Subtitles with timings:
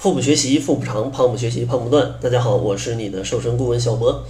[0.00, 2.14] 腹部学习腹不长，胖不学习胖不断。
[2.22, 4.24] 大家好，我是你的瘦身顾问小博。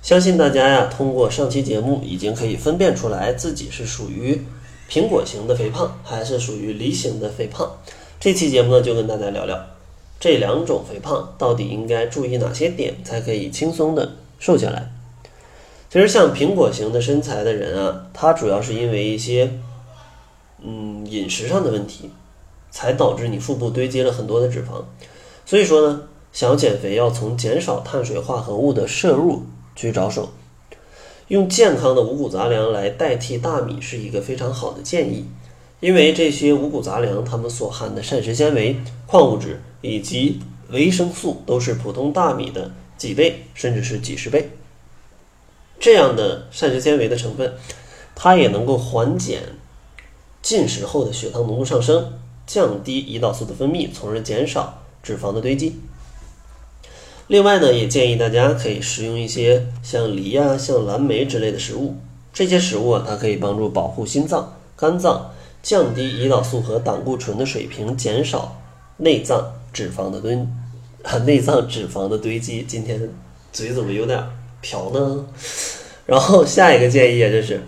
[0.00, 4.40] 相信大家呀，通过上期节目已经可以分辨出来自己是属于
[4.88, 7.68] 苹果型的肥胖，还是属于梨形的肥胖。
[8.20, 9.60] 这期节目呢，就跟大家聊聊
[10.20, 14.92] 这两种肥胖到底应该注意哪些点，才可以轻松的瘦下来。
[15.90, 19.50] 其实像苹果型的身材的人啊，他主要是因为一些
[20.62, 22.12] 嗯饮食上的问题，
[22.70, 24.84] 才导致你腹部堆积了很多的脂肪。
[25.46, 26.02] 所以说呢，
[26.32, 29.44] 想减肥，要从减少碳水化合物的摄入
[29.76, 30.30] 去着手，
[31.28, 35.24] 用健康的五谷杂粮来代替大米是一个非常好的建议。
[35.78, 40.40] 因为这些五谷杂粮，它们所含的膳食纤维、矿物质以及
[40.70, 44.50] 维生素都是普通大米的几倍，甚至是几十倍。
[45.78, 47.54] 这样的膳食纤维的成分，
[48.14, 49.42] 它也能够缓解
[50.42, 52.14] 进食后的血糖浓度上升，
[52.46, 55.80] 降低胰岛素的分泌，从而减少脂肪的堆积。
[57.28, 61.94] 另外呢，也建议大家可以食用一些像梨啊、像蓝莓之类的食物。
[62.32, 65.30] 这些食物啊，它可以帮助保护心脏、肝脏。
[65.62, 68.62] 降低胰岛素和胆固醇的水平，减少
[68.98, 70.38] 内脏脂肪的堆，
[71.26, 72.62] 内脏脂肪的堆积。
[72.62, 73.10] 今天
[73.52, 74.22] 嘴怎么有点
[74.60, 75.26] 瓢呢？
[76.06, 77.64] 然后下一个建议啊就是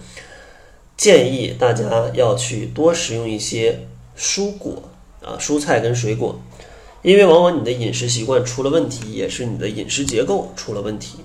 [0.97, 3.81] 建议大家要去多食用一些
[4.17, 4.81] 蔬果
[5.21, 6.41] 啊，蔬菜跟水果，
[7.03, 11.19] 因为往往你的饮食习惯出了问题，也是你的饮食结构出了问题。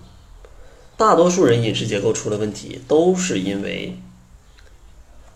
[0.97, 3.97] 大多数人饮食结构出了问题，都是因为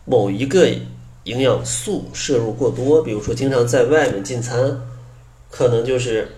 [0.06, 0.70] 某一个。
[1.28, 4.80] 营养素摄入过多，比如说经常在外面进餐，
[5.52, 6.38] 可能就是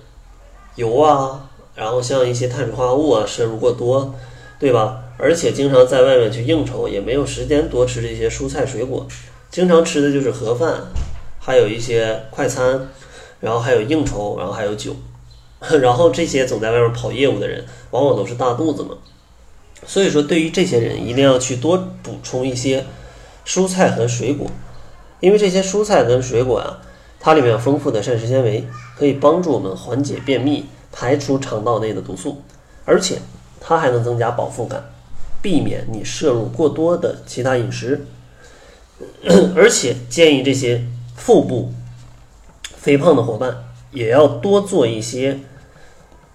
[0.77, 4.15] 油啊，然后像一些碳水化合物啊摄入过多，
[4.59, 5.03] 对吧？
[5.19, 9.07] 而且经常在外面去应酬，也没有时间多吃这些蔬菜水果，
[9.51, 10.87] 经常吃的就是盒饭，
[11.39, 12.89] 还有一些快餐，
[13.39, 14.95] 然后还有应酬，然后还有酒，
[15.81, 18.95] 然后这些总在外面跑业务的人，往往都是大肚子嘛。
[19.85, 22.85] 所以说，对于这些人，一定要去多补充一些
[23.45, 24.47] 蔬菜和水果。
[25.21, 26.81] 因为这些蔬菜跟水果啊，
[27.19, 28.65] 它里面有丰富的膳食纤维，
[28.97, 32.41] 可以帮助我们缓解便秘，排出肠道内的毒素，
[32.85, 33.19] 而且
[33.59, 34.83] 它还能增加饱腹感，
[35.41, 38.05] 避免你摄入过多的其他饮食。
[39.55, 40.85] 而且建议这些
[41.15, 41.71] 腹部
[42.79, 43.55] 肥胖的伙伴
[43.91, 45.37] 也要多做一些，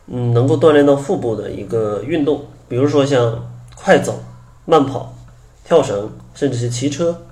[0.06, 4.22] 嗯，能够锻炼到腹部的一个运动，比如说像快走、
[4.66, 5.14] 慢跑、
[5.64, 7.22] 跳绳，甚至是骑车。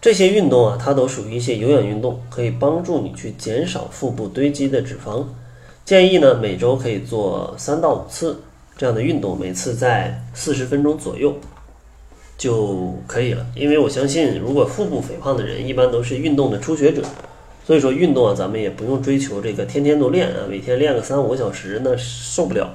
[0.00, 5.24] 这些运动啊，它都属于一些有氧运动，可以帮助你去减少腹部堆积的脂肪。
[5.84, 8.40] 建议呢，每周可以做三到五次
[8.76, 11.32] 这样的运动，每次在四十分钟左右
[12.36, 13.46] 就可以了。
[13.54, 17.02] 因为我相信，如果腹部肥胖的人，一般都是运动的初学者，
[17.64, 22.68] 所以说运动啊，咱们也不用追求这个天天都练啊，每天练个三五个小时那受不了，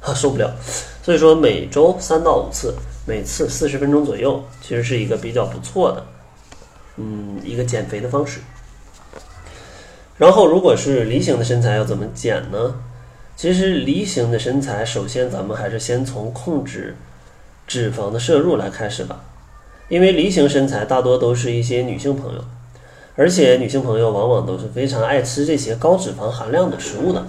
[0.00, 0.54] 哈， 受不了。
[1.02, 2.74] 所以说每周三到五次，
[3.06, 6.06] 每次四十分钟左右，其实是一个比较不错的。
[6.96, 8.40] 嗯，一个减肥的方式。
[10.16, 12.76] 然后，如果是梨形的身材，要怎么减呢？
[13.36, 16.94] 其实，梨形的身材，首先咱们还是先从控制
[17.66, 19.24] 脂肪的摄入来开始吧。
[19.88, 22.44] 因为梨形身材大多都是一些女性朋友，
[23.16, 27.24] 而且女性朋友往往都是非常爱吃这些高脂肪含量的食物的。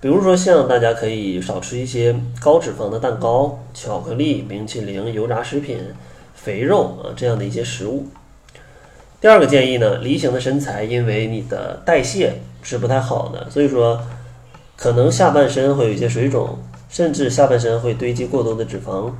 [0.00, 5.78] 比如说，像大家可以少吃一些高脂肪的蛋糕、巧克力、冰淇淋、油炸食品、
[6.34, 8.06] 肥肉啊这样的一些食物。
[9.20, 14.00] 第二个建议呢，梨形的身材，因为你的代谢是不太好的，所以说
[14.76, 16.58] 可能下半身会有一些水肿，
[16.88, 19.12] 甚至下半身会堆积过多的脂肪，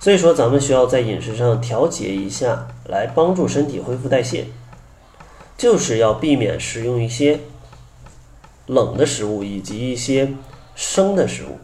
[0.00, 4.46] 所以说咱们需要在饮食上调节一下，来帮助身体恢复代谢，
[5.58, 7.40] 就是要避免食用一些
[8.66, 10.32] 冷的食物以及一些
[10.74, 11.58] 生的食物，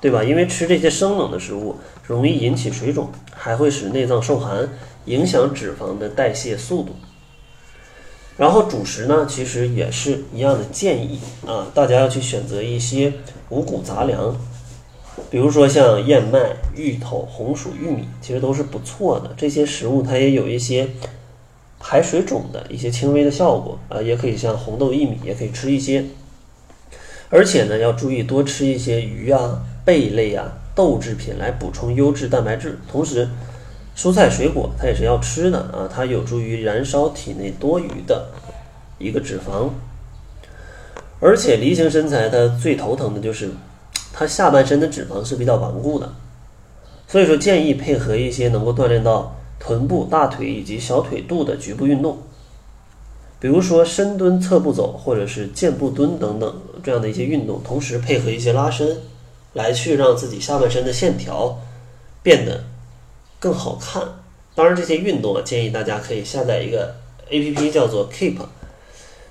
[0.00, 0.24] 对吧？
[0.24, 1.76] 因为吃这些生冷的食物
[2.06, 4.66] 容易引起水肿，还会使内脏受寒。
[5.06, 6.94] 影响脂肪的代谢速度，
[8.36, 13.14] 然后主食呢，其实也是一样的建议啊，大家要去选择一些
[13.48, 14.36] 五谷杂粮，
[15.30, 19.34] 比如说像燕麦、芋头、红薯、玉米，其实都是不错的。
[19.38, 20.86] 这些食物它也有一些
[21.80, 26.04] 排水肿的一些轻微的效果啊，也可以像红豆、薏米，也可以吃一些。
[27.30, 33.28] 而且呢，要注意多吃一些鱼啊、贝类啊、豆制品来补充优质蛋白质，同时。
[33.96, 38.28] 蔬菜水果它也是要吃的啊，它有助于燃烧体内多余的
[38.98, 39.68] 一个脂肪。
[41.18, 43.50] 而且梨形身材它最头疼的就是
[44.10, 46.14] 它下半身的脂肪是比较顽固的，
[47.08, 52.18] 所以说建议配合一些能够锻炼到臀部、大腿以及小腿肚的局部运动，
[53.38, 58.96] 比如说深蹲、侧步走，或者是箭步蹲等等这样的一些运动，同时配合一些拉伸，
[59.52, 61.60] 来去让自己下半身的线条
[62.22, 62.64] 变得
[63.38, 64.02] 更好看。
[64.54, 66.96] 当然，这些运动啊，建议大家可以下载一个
[67.30, 68.38] APP，叫做 Keep。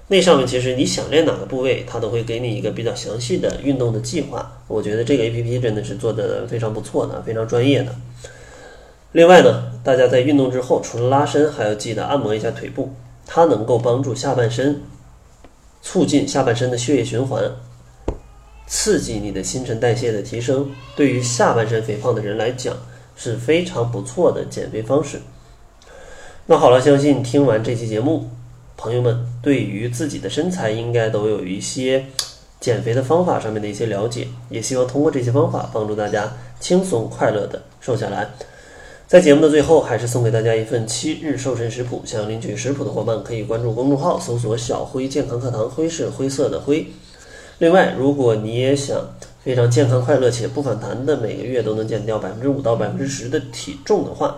[0.08, 4.60] 那上面其实你想练哪个部位，它都会给你一个比较详细的运动的计划。
[4.68, 7.96] 我觉得这个 APP 真的是做的非常不错的，非常专业的。
[9.12, 12.94] 另外呢，大家在运动之后，除了拉伸，还要记得按摩一下腿部，
[13.26, 14.82] 它能够帮助下半身，
[15.82, 17.44] 促进下半身的血液循环，
[18.68, 20.70] 刺激你的新陈代谢的提升。
[20.96, 22.76] 对于下半身肥胖的人来讲，
[23.16, 25.22] 是非常不错的减肥方式。
[26.46, 28.30] 那好了，相信听完这期节目。
[28.76, 32.06] 朋友们对于自己的身材应该都有一些
[32.62, 38.30] 减肥的方法上面的一些了解，也希望通过这些方法帮助大家轻松快乐的瘦下来。
[39.10, 46.86] 在节目的最后，还是送给大家一份七日瘦身食谱，想要领取食谱的伙伴可以关注公众号，搜索“小辉健康课堂”，辉是灰色的灰。
[47.58, 49.02] 另外，如果你也想
[49.44, 54.36] 非常健康快乐且不反弹的每个月都能减掉百分之五到百分之十的体重的话，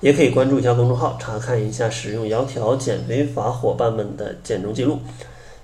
[0.00, 4.98] 也可以关注一下公众号，查看一下使用窈窕减肥法伙伴们的减重记录。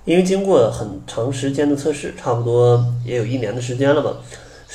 [0.05, 4.17] 因为经过很长时间的测试，差不多也有一年的时间了吧。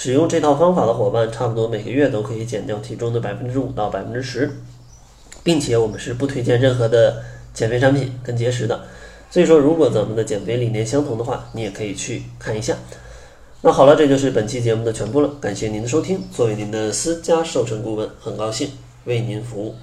[0.00, 4.48] 使用这套方法的伙伴，差不多每个月都可以减掉体重的百分之五到百分之十，
[5.42, 7.20] 并且我们是不推荐任何的
[7.52, 8.80] 减肥产品跟节食的。
[9.28, 12.76] 所以说，如果咱们的减肥理念相同的话，你也可以去看一下。
[13.62, 15.30] 那好了，这就是本期节目的全部了。
[15.40, 18.70] 感谢您的收听，作为您的私家瘦身顾问，很高兴。
[19.04, 19.74] 为您服务。